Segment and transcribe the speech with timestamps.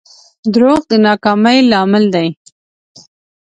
[0.53, 2.27] دروغ د ناکامۍ لامل دي.